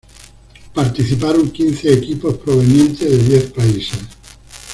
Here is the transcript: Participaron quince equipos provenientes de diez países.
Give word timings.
Participaron 0.73 1.51
quince 1.51 1.93
equipos 1.93 2.35
provenientes 2.39 3.07
de 3.07 3.17
diez 3.17 3.51
países. 3.51 3.99